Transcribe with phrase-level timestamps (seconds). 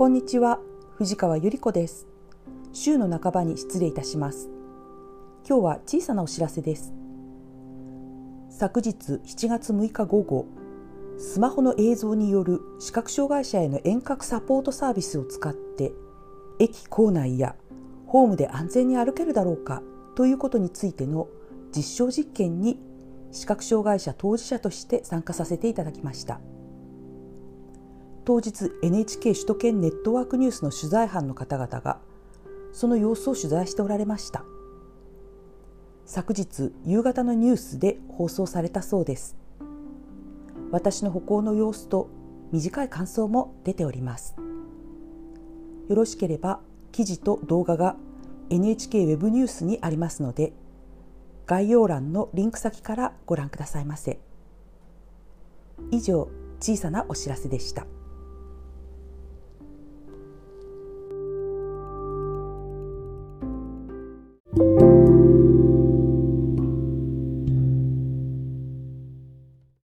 [0.00, 0.60] こんにちは。
[0.94, 2.06] 藤川ゆり子です。
[2.72, 4.48] 週の半ばに失礼いたします。
[5.46, 6.94] 今日は小さなお知らせです。
[8.48, 10.46] 昨日7月6日午後
[11.18, 15.92] スマホの映像による視覚障害者への遠隔サポートサービスを使って
[16.58, 17.54] 駅構内や
[18.06, 19.82] ホームで安全に歩けるだろうか
[20.14, 21.28] ということについての
[21.76, 22.80] 実証実験に
[23.32, 26.40] 視覚障害者当事者として参加させていただきました。
[28.24, 31.98] 当日 NHK 首都圏ネットワークニュースの取材班の方々が
[32.72, 34.44] その様子を取材しておられました。
[36.06, 39.36] 昨日夕方のニュースで放送されたそうです。
[40.70, 42.08] 私の歩行の様子と
[42.52, 44.34] 短い感想も出ております。
[45.88, 46.60] よろしければ
[46.92, 47.96] 記事と動画が
[48.50, 50.52] NHK ウェブニュースにありますので
[51.46, 54.20] 概要欄のリンク先からご覧くださいませ。
[55.90, 56.28] 以上
[56.60, 57.86] 小さなお知らせでした。